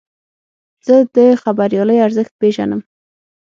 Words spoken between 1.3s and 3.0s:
خبریالۍ ارزښت پېژنم.